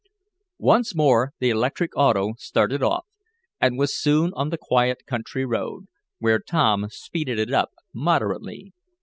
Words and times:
Once 0.57 0.95
more 0.95 1.31
the 1.37 1.51
electric 1.51 1.91
auto 1.95 2.33
started 2.39 2.81
off, 2.81 3.05
and 3.59 3.77
was 3.77 3.95
soon 3.95 4.31
on 4.33 4.49
the 4.49 4.57
quiet 4.57 5.05
country 5.05 5.45
road, 5.45 5.85
where 6.17 6.39
Tom 6.39 6.87
speeded 6.89 7.37
it 7.37 7.53
up 7.53 7.69
moderately. 7.93 8.73